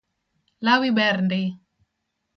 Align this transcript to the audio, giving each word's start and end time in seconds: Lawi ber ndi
Lawi 0.65 0.89
ber 0.97 1.15
ndi 1.25 1.43